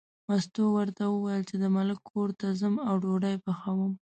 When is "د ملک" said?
1.63-1.99